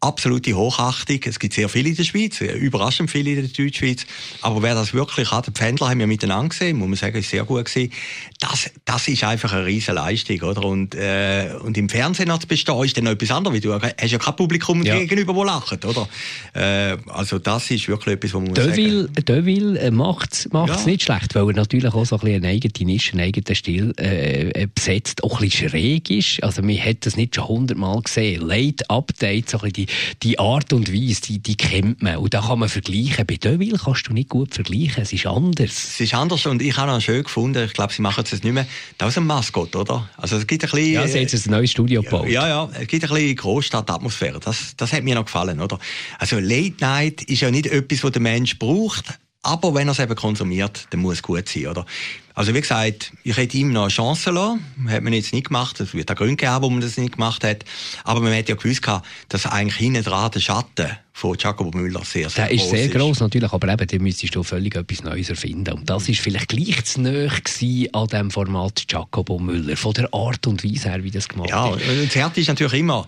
absolute 0.00 0.54
Hochachtung. 0.54 1.18
Es 1.24 1.38
gibt 1.38 1.54
sehr 1.54 1.68
viele 1.68 1.88
in 1.88 1.96
der 1.96 2.04
Schweiz, 2.04 2.40
überraschend 2.40 3.10
viele 3.10 3.30
in 3.30 3.36
der 3.36 3.48
Deutschschweiz. 3.48 4.06
Aber 4.42 4.62
wer 4.62 4.74
das 4.74 4.94
wirklich 4.94 5.32
hat, 5.32 5.48
die 5.48 5.50
Pfändler 5.50 5.88
haben 5.88 5.98
wir 5.98 6.06
miteinander 6.06 6.50
gesehen, 6.50 6.78
muss 6.78 6.88
man 6.88 6.96
sagen, 6.96 7.18
ist 7.18 7.30
sehr 7.30 7.44
gut 7.44 7.64
gewesen. 7.64 7.92
Das, 8.38 8.70
das 8.84 9.08
ist 9.08 9.24
einfach 9.24 9.52
eine 9.52 9.66
riesige 9.66 9.92
Leistung, 9.92 10.40
oder? 10.42 10.64
Und, 10.64 10.94
äh, 10.94 11.50
und 11.62 11.76
im 11.76 11.88
Fernsehen 11.88 12.28
noch 12.28 12.38
zu 12.38 12.46
bestehen, 12.46 12.80
ist 12.84 12.96
dann 12.96 13.04
noch 13.04 13.12
etwas 13.12 13.30
anderes, 13.32 13.54
weil 13.54 13.60
du 13.60 13.72
hast 13.74 14.10
ja 14.10 14.18
kein 14.18 14.36
Publikum 14.36 14.82
ja. 14.84 14.96
gegenüber, 14.98 15.34
das 15.34 15.44
lacht, 15.44 15.84
oder? 15.84 16.08
Äh, 16.54 16.96
also 17.08 17.40
das 17.40 17.68
ist 17.70 17.88
wirklich 17.88 18.14
etwas, 18.14 18.34
was 18.34 18.42
man 18.42 18.54
Deville, 18.54 19.02
sagen 19.02 19.24
Deville 19.24 19.80
äh, 19.80 19.90
macht 19.90 20.32
es 20.32 20.48
ja. 20.52 20.84
nicht 20.86 21.02
schlecht, 21.02 21.34
weil 21.34 21.48
er 21.48 21.54
natürlich 21.54 21.92
auch 21.92 22.06
so 22.06 22.16
ein 22.16 22.20
bisschen 22.20 22.44
eine 22.44 22.48
eigene 22.52 22.86
Nische, 22.86 23.12
einen 23.12 23.22
eigenen 23.22 23.54
Stil 23.54 23.92
äh, 23.96 24.68
besetzt, 24.72 25.24
auch 25.24 25.40
ein 25.40 25.48
bisschen 25.48 25.70
schräg 25.70 26.10
ist. 26.10 26.42
Also 26.44 26.62
man 26.62 26.78
hat 26.78 27.04
das 27.04 27.16
nicht 27.16 27.34
schon 27.34 27.48
hundertmal 27.48 28.00
gesehen. 28.02 28.46
Late 28.46 28.88
Update, 28.88 29.50
so 29.50 29.58
ein 29.58 29.72
bisschen 29.72 29.86
die 29.86 29.87
die 30.22 30.38
Art 30.38 30.72
und 30.72 30.92
Weise, 30.92 31.22
die, 31.22 31.38
die 31.38 31.56
kennt 31.56 32.02
man. 32.02 32.16
Und 32.16 32.34
da 32.34 32.40
kann 32.40 32.58
man 32.58 32.68
vergleichen. 32.68 33.26
Bei 33.26 33.36
Deville 33.36 33.78
kannst 33.78 34.08
du 34.08 34.12
nicht 34.12 34.28
gut 34.28 34.54
vergleichen. 34.54 35.02
Es 35.02 35.12
ist 35.12 35.26
anders. 35.26 35.70
Es 35.70 36.00
ist 36.00 36.14
anders 36.14 36.46
und 36.46 36.62
ich 36.62 36.76
habe 36.76 36.92
auch 36.92 37.00
schön 37.00 37.22
gefunden. 37.22 37.64
Ich 37.64 37.72
glaube, 37.72 37.92
sie 37.92 38.02
machen 38.02 38.24
es 38.24 38.42
nicht 38.42 38.52
mehr. 38.52 38.66
Das 38.98 39.10
ist 39.10 39.18
ein 39.18 39.26
Maskott, 39.26 39.76
oder? 39.76 40.08
Also 40.16 40.36
es 40.36 40.46
gibt 40.46 40.64
ein 40.64 40.70
bisschen... 40.70 40.92
Ja, 40.92 41.06
sie 41.06 41.14
haben 41.14 41.22
jetzt 41.22 41.46
ein 41.46 41.50
neues 41.50 41.70
Studio 41.70 42.02
gebaut. 42.02 42.28
Ja, 42.28 42.48
ja. 42.48 42.68
Es 42.72 42.86
gibt 42.86 43.04
ein 43.04 43.10
bisschen 43.10 43.36
Großstadtatmosphäre. 43.36 44.40
Das, 44.40 44.74
das 44.76 44.92
hat 44.92 45.04
mir 45.04 45.14
noch 45.14 45.24
gefallen, 45.24 45.60
oder? 45.60 45.78
Also 46.18 46.38
Late 46.38 46.74
Night 46.80 47.22
ist 47.22 47.40
ja 47.40 47.50
nicht 47.50 47.66
etwas, 47.66 48.04
was 48.04 48.12
der 48.12 48.22
Mensch 48.22 48.58
braucht. 48.58 49.18
Aber 49.42 49.72
wenn 49.74 49.88
er 49.88 49.92
es 49.92 49.98
eben 49.98 50.14
konsumiert, 50.16 50.86
dann 50.90 51.00
muss 51.00 51.14
es 51.14 51.22
gut 51.22 51.48
sein, 51.48 51.68
oder? 51.68 51.86
Also 52.38 52.54
wie 52.54 52.60
gesagt, 52.60 53.12
ich 53.24 53.36
hätte 53.36 53.56
ihm 53.56 53.72
noch 53.72 53.82
eine 53.82 53.90
Chance 53.90 54.30
lassen. 54.30 54.64
Hat 54.86 55.02
man 55.02 55.12
jetzt 55.12 55.32
nicht 55.32 55.48
gemacht. 55.48 55.80
Es 55.80 55.92
wird 55.92 56.08
auch 56.08 56.14
Gründe 56.14 56.36
geben, 56.36 56.52
warum 56.52 56.74
man 56.74 56.82
das 56.82 56.96
nicht 56.96 57.14
gemacht 57.14 57.42
hat. 57.42 57.64
Aber 58.04 58.20
man 58.20 58.32
hätte 58.32 58.52
ja 58.52 58.54
gewusst, 58.54 58.86
dass 59.28 59.44
eigentlich 59.46 59.74
hinten 59.74 60.04
dran 60.04 60.30
der 60.30 60.38
Schatten 60.38 60.86
von 61.18 61.36
Jacobo 61.36 61.76
Müller 61.76 62.04
sehr, 62.04 62.30
sehr 62.30 62.46
Der 62.46 62.54
ist 62.54 62.70
sehr 62.70 62.86
groß 62.88 63.20
natürlich, 63.20 63.52
aber 63.52 63.72
eben, 63.72 63.86
da 63.88 63.98
müsstest 63.98 64.36
du 64.36 64.44
völlig 64.44 64.76
etwas 64.76 65.02
Neues 65.02 65.30
erfinden. 65.30 65.74
Und 65.74 65.90
das 65.90 66.08
ist 66.08 66.20
vielleicht 66.20 66.48
gleich 66.48 66.84
zu 66.84 67.00
nahe 67.00 67.28
an 67.92 68.06
dem 68.06 68.30
Format 68.30 68.84
Jacobo 68.88 69.40
Müller, 69.40 69.76
von 69.76 69.94
der 69.94 70.14
Art 70.14 70.46
und 70.46 70.62
Weise 70.62 70.90
her, 70.90 71.02
wie 71.02 71.10
das 71.10 71.28
gemacht 71.28 71.50
ja, 71.50 71.74
ist. 71.74 71.84
Ja, 71.84 72.04
das 72.04 72.14
Härte 72.14 72.40
ist 72.40 72.46
natürlich 72.46 72.74
immer, 72.74 73.04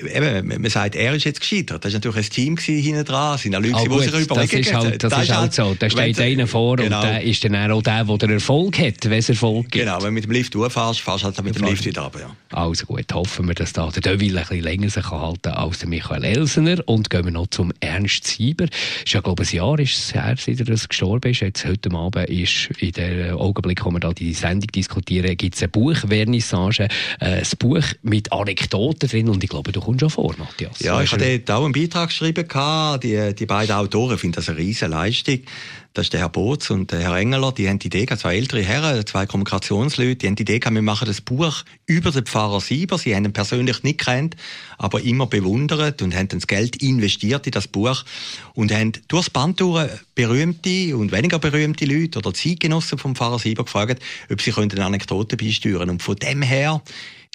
eben, 0.00 0.48
man 0.48 0.70
sagt, 0.70 0.96
er 0.96 1.14
ist 1.14 1.24
jetzt 1.24 1.40
gescheitert. 1.40 1.82
Das 1.82 1.92
war 1.92 1.98
natürlich 1.98 2.26
ein 2.26 2.30
Team 2.30 2.56
hinten 2.58 3.04
dran, 3.06 3.36
es 3.36 3.42
sind 3.42 3.56
auch 3.56 3.60
Leute, 3.60 3.90
oh, 3.90 3.98
die 4.00 4.04
sich 4.04 4.24
überlegen. 4.24 4.34
Das 4.34 4.52
ist 4.52 4.74
halt, 4.74 5.04
das, 5.04 5.10
das 5.10 5.22
ist 5.22 5.34
halt 5.34 5.54
so. 5.54 5.74
Da 5.78 5.88
steht 5.88 6.20
einer 6.20 6.46
vor 6.46 6.76
genau. 6.76 7.00
und 7.00 7.04
der 7.04 7.22
ist 7.22 7.42
dann 7.42 7.70
auch 7.70 7.82
der, 7.82 8.04
der 8.04 8.18
den 8.18 8.30
Erfolg 8.32 8.65
hat, 8.74 9.04
wenn 9.04 9.18
es 9.18 9.28
Erfolg 9.28 9.70
gibt. 9.70 9.84
Genau, 9.84 9.98
wenn 9.98 10.06
du 10.06 10.12
mit 10.12 10.24
dem 10.24 10.32
Lift 10.32 10.54
durchfährst, 10.54 11.00
fährst 11.00 11.22
du 11.22 11.26
halt 11.26 11.44
mit 11.44 11.56
dem 11.56 11.64
Lift 11.64 11.84
wieder 11.84 12.02
runter. 12.02 12.20
Ja. 12.20 12.36
Also 12.52 12.86
gut, 12.86 13.12
hoffen 13.12 13.48
wir, 13.48 13.54
dass 13.54 13.72
da 13.72 13.90
der 13.90 14.02
Deville 14.02 14.40
ein 14.40 14.46
bisschen 14.46 14.62
länger 14.62 14.90
sich 14.90 15.10
halten 15.10 15.42
kann 15.42 15.54
als 15.54 15.80
der 15.80 15.88
Michael 15.88 16.24
Elsener. 16.24 16.76
Und 16.86 17.10
gehen 17.10 17.24
wir 17.24 17.32
noch 17.32 17.48
zum 17.48 17.72
Ernst 17.80 18.26
Sieber. 18.26 18.66
Ist 19.04 19.12
ja, 19.12 19.20
glaube 19.20 19.42
ich, 19.42 19.52
ein 19.52 19.56
Jahr 19.56 19.78
ist 19.78 19.98
es 19.98 20.14
her, 20.14 20.34
seit 20.38 20.60
er 20.60 20.66
gestorben 20.66 21.30
ist. 21.30 21.40
Jetzt 21.40 21.64
heute 21.64 21.90
Abend 21.92 22.28
ist 22.28 22.70
in 22.78 22.92
der 22.92 23.36
Augenblick, 23.36 23.84
wo 23.84 23.90
wir 23.90 24.00
da 24.00 24.12
die 24.12 24.32
Sendung 24.32 24.68
diskutieren, 24.68 25.36
gibt 25.36 25.56
es 25.56 25.62
ein 25.62 25.70
Buch, 25.70 25.96
Vernissage, 25.96 26.88
äh, 27.20 27.40
ein 27.40 27.46
Buch 27.58 27.84
mit 28.02 28.32
Anekdoten 28.32 29.08
drin 29.08 29.28
und 29.28 29.42
ich 29.42 29.50
glaube, 29.50 29.72
du 29.72 29.80
kommst 29.80 30.00
schon 30.00 30.10
vor, 30.10 30.34
Matthias. 30.38 30.78
Ja, 30.80 31.00
ich 31.02 31.12
habe 31.12 31.38
dort 31.38 31.50
auch 31.50 31.64
einen 31.64 31.72
Beitrag 31.72 32.08
geschrieben, 32.08 32.46
die, 33.02 33.34
die 33.34 33.46
beiden 33.46 33.74
Autoren 33.74 34.18
finden 34.18 34.36
das 34.36 34.48
eine 34.48 34.58
riesige 34.58 34.90
Leistung 34.90 35.40
das 35.96 36.06
ist 36.06 36.12
der 36.12 36.20
Herr 36.20 36.28
Boots 36.28 36.70
und 36.70 36.92
der 36.92 37.00
Herr 37.00 37.16
Engeler, 37.16 37.52
die 37.52 37.70
haben 37.70 37.78
die 37.78 37.86
Idee, 37.86 38.04
zwei 38.04 38.36
ältere 38.36 38.60
Herren, 38.60 39.06
zwei 39.06 39.24
Kommunikationsleute, 39.24 40.16
die 40.16 40.26
haben 40.26 40.36
die 40.36 40.42
Idee, 40.42 40.60
wir 40.62 40.82
machen 40.82 41.06
das 41.06 41.22
Buch 41.22 41.64
über 41.86 42.10
den 42.10 42.26
Pfarrer 42.26 42.35
Sieber. 42.60 42.98
Sie 42.98 43.14
haben 43.14 43.24
ihn 43.24 43.32
persönlich 43.32 43.82
nicht 43.82 43.98
kennt, 43.98 44.36
aber 44.78 45.00
immer 45.00 45.26
bewundert 45.26 46.02
und 46.02 46.14
haben 46.14 46.28
das 46.28 46.46
Geld 46.46 46.82
investiert 46.82 47.46
in 47.46 47.52
das 47.52 47.66
Buch 47.66 48.04
und 48.54 48.72
haben 48.72 48.92
durchs 49.08 49.30
Band 49.30 49.62
berühmte 50.14 50.96
und 50.96 51.12
weniger 51.12 51.38
berühmte 51.38 51.86
Leute 51.86 52.18
oder 52.18 52.34
Zeitgenossen 52.34 52.98
vom 52.98 53.16
Pfarrer 53.16 53.38
Sieber 53.38 53.64
gefragt, 53.64 54.02
ob 54.30 54.40
sie 54.42 54.52
eine 54.52 54.84
Anekdote 54.84 55.36
beisteuern 55.36 55.88
Und 55.88 56.02
von 56.02 56.16
dem 56.16 56.42
her 56.42 56.82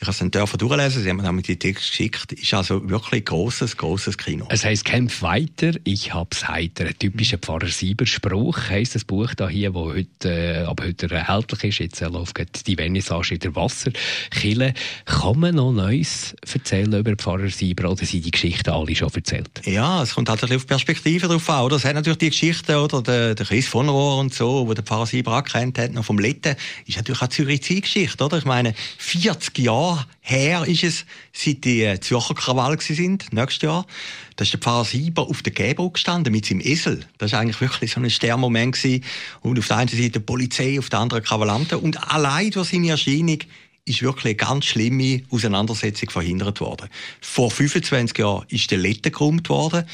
ich 0.01 0.07
habe 0.07 0.13
es 0.13 0.31
dann 0.31 0.57
durchlesen, 0.57 1.03
Sie 1.03 1.09
haben 1.09 1.17
mir 1.17 1.23
damit 1.23 1.47
die 1.47 1.59
Text 1.59 1.91
geschickt. 1.91 2.31
Ist 2.31 2.51
also 2.55 2.89
wirklich 2.89 3.21
ein 3.21 3.25
grosses, 3.25 3.77
grosses 3.77 4.17
Kino. 4.17 4.47
Es 4.49 4.65
heisst 4.65 4.83
«Kämpf 4.83 5.21
weiter, 5.21 5.73
ich 5.83 6.11
hab's 6.11 6.47
heiter». 6.47 6.87
Ein 6.87 6.97
typischer 6.97 7.37
Pfarrer 7.37 7.67
Sieber-Spruch 7.67 8.57
heisst 8.69 8.95
das 8.95 9.05
Buch 9.05 9.35
da 9.35 9.47
hier, 9.47 9.73
das 9.73 9.83
heute, 9.83 10.07
äh, 10.23 10.63
ab 10.63 10.81
heute 10.83 11.07
erhältlich 11.11 11.65
ist. 11.65 11.79
Jetzt 11.79 12.01
läuft 12.01 12.65
die 12.65 12.75
Vernissage 12.75 13.35
in 13.35 13.41
der 13.41 13.55
Wasserkille. 13.55 14.73
Kann 15.05 15.39
man 15.39 15.53
noch 15.53 15.71
Neues 15.71 16.35
erzählen 16.51 16.91
über 16.93 17.15
Pfarrer 17.15 17.49
Sieber 17.49 17.91
oder 17.91 18.03
sind 18.03 18.25
die 18.25 18.31
Geschichten 18.31 18.71
alle 18.71 18.95
schon 18.95 19.13
erzählt? 19.13 19.51
Ja, 19.65 20.01
es 20.01 20.15
kommt 20.15 20.29
halt 20.29 20.39
ein 20.39 20.47
bisschen 20.47 20.61
auf 20.61 20.65
Perspektive 20.65 21.27
drauf 21.27 21.47
an. 21.47 21.65
Oder? 21.65 21.75
Es 21.75 21.85
hat 21.85 21.93
natürlich 21.93 22.17
die 22.17 22.29
Geschichten, 22.31 22.75
oder 22.75 23.03
der, 23.03 23.35
der 23.35 23.45
Chris 23.45 23.67
von 23.67 23.87
Rohr 23.87 24.17
und 24.17 24.33
so, 24.33 24.67
wo 24.67 24.73
der 24.73 24.83
Pfarrer 24.83 25.05
Sieber 25.05 25.33
angekannt 25.33 25.77
hat, 25.77 25.91
noch 25.91 26.05
vom 26.05 26.17
Letten, 26.17 26.55
ist 26.87 26.97
natürlich 26.97 27.21
auch 27.21 27.27
Zürich-Zeitgeschichte, 27.27 28.25
oder? 28.25 28.39
Ich 28.39 28.45
meine, 28.45 28.73
40 28.97 29.59
Jahre 29.59 29.90
Jahr 29.95 30.07
her 30.21 30.65
ist 30.67 30.83
es, 30.83 31.05
seit 31.33 31.63
die 31.63 31.83
äh, 31.83 31.99
Zürcher 31.99 32.33
Krawall 32.33 32.79
sind, 32.79 33.31
nächstes 33.33 33.61
Jahr. 33.63 33.85
Da 34.35 34.43
ist 34.43 34.53
der 34.53 34.59
Pfarrer 34.59 34.85
Sieber 34.85 35.23
auf 35.23 35.41
der 35.41 35.53
Gehbrücke 35.53 35.93
gestanden 35.93 36.31
mit 36.31 36.45
seinem 36.45 36.61
Esel. 36.61 37.05
Das 37.17 37.31
war 37.31 37.39
eigentlich 37.39 37.61
wirklich 37.61 37.91
so 37.91 37.99
ein 37.99 38.09
Sternmoment. 38.09 38.77
Und 39.41 39.59
auf 39.59 39.67
der 39.67 39.77
einen 39.77 39.89
Seite 39.89 40.09
die 40.09 40.19
Polizei, 40.19 40.79
auf 40.79 40.89
der 40.89 40.99
anderen 40.99 41.23
Krawallanten. 41.23 41.79
Und 41.79 42.11
allein 42.11 42.51
durch 42.51 42.69
seine 42.69 42.89
Erscheinung 42.89 43.39
ist 43.85 44.01
wirklich 44.01 44.25
eine 44.25 44.35
ganz 44.35 44.65
schlimme 44.65 45.23
Auseinandersetzung 45.29 46.09
verhindert 46.09 46.61
worden. 46.61 46.89
Vor 47.19 47.51
25 47.51 48.17
Jahren 48.17 48.45
ist 48.49 48.71
der 48.71 48.77
Letten 48.77 49.11
geräumt 49.11 49.49
worden. 49.49 49.85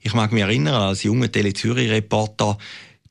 Ich 0.00 0.14
mag 0.14 0.32
mich 0.32 0.42
erinnern, 0.42 0.74
als 0.74 1.02
junger 1.02 1.30
Tele-Zürich-Reporter, 1.30 2.58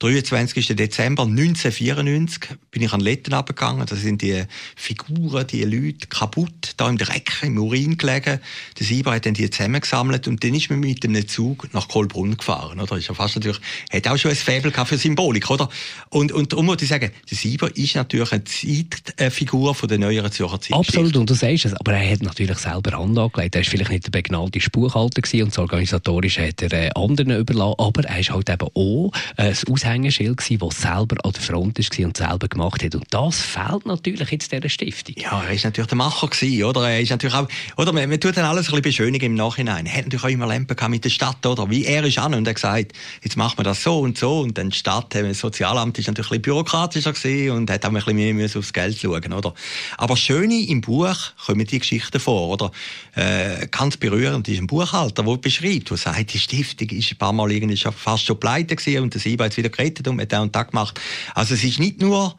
23. 0.04 0.76
Dezember 0.76 1.24
1994 1.24 2.58
bin 2.72 2.82
ich 2.82 2.92
an 2.92 3.00
Letten 3.00 3.34
abgegangen. 3.34 3.86
Da 3.86 3.96
sind 3.96 4.22
die 4.22 4.44
Figuren, 4.76 5.48
die 5.48 5.64
Leute 5.64 6.08
kaputt, 6.08 6.74
da 6.76 6.90
im 6.90 6.98
Dreck, 6.98 7.32
im 7.42 7.58
Urin 7.58 7.98
gelegen. 7.98 8.42
Der 8.78 8.86
Sieber 8.86 9.14
hat 9.14 9.26
dann 9.26 9.34
die 9.34 9.50
zusammengesammelt 9.50 10.28
und 10.28 10.44
dann 10.44 10.56
ist 10.56 10.70
man 10.70 10.82
mit 10.82 11.06
einem 11.06 11.26
Zug 11.26 11.74
nach 11.74 11.88
Kohlbrunn 11.88 12.36
gefahren, 12.36 12.82
oder? 12.82 12.98
Ist 12.98 13.08
ja 13.08 13.14
fast 13.14 13.36
natürlich, 13.36 13.62
hat 13.94 14.06
auch 14.10 14.18
schon 14.18 14.32
ein 14.32 14.36
Faible 14.36 14.74
für 14.74 14.98
Symbolik, 14.98 15.50
oder? 15.50 15.70
Und, 16.10 16.34
und 16.34 16.52
darum 16.52 16.66
muss 16.66 16.82
ich 16.82 16.90
sagen, 16.90 17.12
der 17.32 17.38
Sieber 17.38 17.74
ist 17.74 17.96
natürlich 17.96 18.34
eine 18.34 18.44
Zeitfigur 18.44 19.74
von 19.74 19.88
der 19.88 20.00
neueren 20.00 20.34
Zürcher 20.34 20.60
Zeit. 20.60 20.74
Absolut, 20.74 21.16
und 21.16 21.30
du 21.30 21.34
sagst 21.34 21.64
es, 21.64 21.74
aber 21.76 21.94
er 21.94 22.12
hat 22.12 22.24
natürlich 22.24 22.58
selber 22.58 23.00
Hand 23.00 23.18
angelegt. 23.18 23.56
Er 23.56 23.62
war 23.62 23.72
vielleicht 23.72 23.92
nicht 23.92 24.06
der 24.08 24.12
begnadete 24.12 24.70
Buchhalter 24.70 25.22
und 25.34 25.48
das 25.48 25.58
Organisatorische 25.58 26.46
hat 26.46 26.62
er 26.62 26.74
äh, 26.74 26.90
anderen 26.94 27.40
überlassen, 27.40 27.76
aber 27.78 28.04
er 28.04 28.20
ist 28.20 28.32
halt 28.32 28.50
eben 28.50 28.68
auch 28.74 29.12
äh, 29.38 29.54
Aushängeschild 29.94 30.38
gewesen, 30.38 30.60
das 30.60 30.82
selber 30.82 31.16
an 31.24 31.32
der 31.32 31.42
Front 31.42 31.78
war 31.78 32.06
und 32.06 32.18
selber 32.18 32.48
gemacht 32.48 32.84
hat. 32.84 32.96
Und 32.96 33.06
das 33.10 33.42
fehlt 33.42 33.86
natürlich 33.86 34.32
jetzt 34.32 34.52
dieser 34.52 34.70
Stiftung. 34.70 35.16
Ja, 35.18 35.44
er 35.44 35.54
ist 35.54 35.64
natürlich 35.64 35.88
der 35.88 35.98
Macher 35.98 36.28
gewesen, 36.28 36.64
oder? 36.64 36.90
Er 36.90 37.00
ist 37.00 37.10
natürlich 37.10 37.36
auch, 37.36 37.48
oder 37.78 37.94
man, 37.94 38.10
man 38.10 38.20
tut 38.20 38.38
dann 38.38 38.46
alles 38.46 38.68
ein 38.68 38.72
bisschen 38.72 38.82
beschönigen 38.82 39.26
im 39.26 39.36
Nachhinein. 39.36 39.86
Er 39.86 39.94
hat 39.98 40.06
natürlich 40.06 40.24
auch 40.24 40.30
immer 40.30 40.48
Lampen 40.48 40.92
mit 40.92 41.06
der 41.06 41.10
Stadt, 41.10 41.46
oder? 41.46 41.70
Wie 41.70 41.86
er 41.86 42.04
ist 42.04 42.18
an 42.18 42.34
und 42.34 42.48
hat 42.48 42.56
gesagt, 42.56 42.94
jetzt 43.22 43.38
machen 43.38 43.60
wir 43.60 43.64
das 43.64 43.84
so 43.84 44.00
und 44.00 44.18
so 44.18 44.40
und 44.40 44.58
dann 44.58 44.70
die 44.70 44.78
Stadt, 44.78 45.14
das 45.14 45.40
Sozialamt 45.40 45.98
ist 46.00 46.08
natürlich 46.08 46.32
ein 46.32 46.42
bisschen 46.42 46.54
bürokratischer 46.56 47.14
gewesen 47.14 47.52
und 47.52 47.70
hat 47.70 47.86
auch 47.86 47.90
ein 47.90 47.96
bisschen 47.96 48.36
mehr 48.36 48.50
aufs 48.56 48.74
Geld 48.74 48.98
schauen, 48.98 49.34
oder? 49.34 49.54
Aber 49.98 50.18
schöne 50.18 50.68
im 50.68 50.82
Buch 50.82 51.18
kommen 51.46 51.66
die 51.66 51.80
Geschichten 51.80 52.20
vor, 52.20 52.50
oder? 52.50 52.72
Äh, 53.16 53.68
ganz 53.68 53.98
berührend 53.98 54.48
ist 54.48 54.60
ein 54.60 54.68
Buchhalter, 54.68 55.24
der 55.24 55.38
beschreibt, 55.38 55.90
der 55.90 55.98
sagt, 55.98 56.34
die 56.34 56.40
Stiftung 56.40 56.90
ist 56.90 57.12
ein 57.12 57.18
paar 57.18 57.34
Mal 57.34 57.52
irgendwie 57.52 57.78
fast 57.78 58.26
schon 58.26 58.40
pleite 58.40 58.76
gewesen 58.76 59.04
und 59.04 59.14
der 59.14 59.22
Sieber 59.22 59.46
jetzt 59.46 59.58
wieder 59.58 59.70
gerettet 59.76 60.08
und 60.08 60.22
hat 60.22 60.32
da 60.32 60.42
und 60.42 60.56
da 60.56 60.64
gemacht. 60.64 61.00
Also 61.36 61.54
es 61.54 61.64
ist 61.64 61.80
nicht 61.80 62.02
nur 62.02 62.36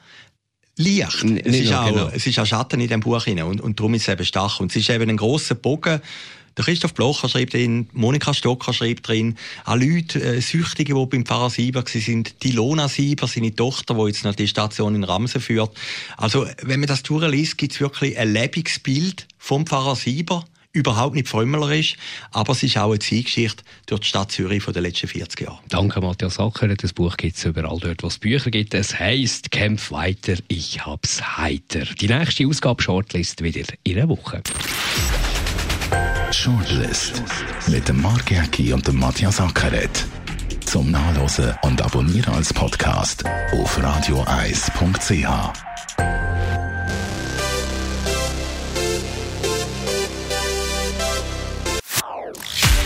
Licht. 0.76 1.22
N 1.22 1.38
es, 1.38 1.56
ist 1.56 1.72
auch, 1.72 1.86
genau. 1.86 2.08
es 2.08 2.26
ist 2.26 2.38
auch 2.38 2.46
Schatten 2.46 2.80
in 2.80 2.88
dem 2.88 3.00
Buch 3.00 3.24
hinein 3.24 3.46
und, 3.46 3.60
und 3.60 3.78
darum 3.78 3.94
ist 3.94 4.02
es 4.02 4.08
eben 4.08 4.24
stark. 4.24 4.60
Und 4.60 4.70
es 4.70 4.76
ist 4.76 4.90
eben 4.90 5.08
ein 5.08 5.16
grosser 5.16 5.54
Bogen. 5.54 6.00
Der 6.56 6.64
Christoph 6.64 6.94
Blocher 6.94 7.28
schreibt 7.28 7.54
drin, 7.54 7.88
Monika 7.92 8.32
Stocker 8.32 8.72
schreibt 8.72 9.08
drin, 9.08 9.36
auch 9.64 9.74
Leute, 9.74 10.22
äh, 10.22 10.40
Süchtige, 10.40 10.94
die 10.94 11.06
beim 11.06 11.26
Pfarrer 11.26 11.50
Sieber 11.50 11.82
sind, 11.86 12.44
die 12.44 12.52
Lona 12.52 12.86
Sieber, 12.86 13.26
seine 13.26 13.54
Tochter, 13.54 13.94
die 13.94 14.06
jetzt 14.06 14.24
noch 14.24 14.36
die 14.36 14.46
Station 14.46 14.94
in 14.94 15.02
Ramsen 15.02 15.40
führt. 15.40 15.76
Also, 16.16 16.46
wenn 16.62 16.78
man 16.78 16.86
das 16.86 17.02
durchliest, 17.02 17.58
gibt 17.58 17.72
es 17.72 17.80
wirklich 17.80 18.16
ein 18.18 18.32
lebendiges 18.32 18.78
Bild 18.78 19.26
vom 19.36 19.66
Pfarrer 19.66 19.96
Sieber 19.96 20.44
überhaupt 20.74 21.14
nicht 21.14 21.28
frömmlerisch, 21.28 21.96
aber 22.32 22.52
es 22.52 22.62
ist 22.62 22.76
auch 22.76 22.90
eine 22.90 22.98
Zeitgeschichte 22.98 23.64
durch 23.86 24.02
die 24.02 24.08
Stadt 24.08 24.32
Zürich 24.32 24.62
von 24.62 24.74
den 24.74 24.82
letzten 24.82 25.06
40 25.06 25.40
Jahren. 25.40 25.60
Danke, 25.70 26.00
Matthias 26.00 26.34
Sacker. 26.34 26.68
Das 26.68 26.92
Buch 26.92 27.16
gibt 27.16 27.36
es 27.36 27.44
überall 27.44 27.78
dort, 27.78 28.02
wo 28.02 28.08
es 28.08 28.18
Bücher 28.18 28.50
gibt. 28.50 28.74
Es 28.74 28.98
heisst 28.98 29.50
«Kämpf 29.50 29.90
weiter, 29.92 30.34
ich 30.48 30.84
hab's 30.84 31.22
heiter». 31.38 31.84
Die 32.00 32.08
nächste 32.08 32.46
Ausgabe 32.46 32.82
Shortlist 32.82 33.42
wieder 33.42 33.64
in 33.84 33.98
einer 33.98 34.08
Woche. 34.08 34.42
Shortlist 36.32 37.22
mit 37.68 37.88
dem 37.88 38.02
Mark 38.02 38.30
Jäcki 38.30 38.72
und 38.72 38.86
dem 38.86 38.98
Matthias 38.98 39.40
Ackeret. 39.40 40.04
Zum 40.64 40.90
Nachlesen 40.90 41.54
und 41.62 41.80
Abonnieren 41.80 42.34
als 42.34 42.52
Podcast 42.52 43.24
auf 43.52 43.80
radioeis.ch. 43.80 45.73